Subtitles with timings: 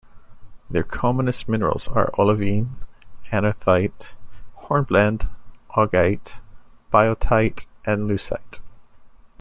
[0.67, 2.71] Their commonest minerals are olivine,
[3.31, 4.15] anorthite,
[4.61, 5.29] hornblende,
[5.77, 6.41] augite,
[6.91, 8.61] biotite and leucite.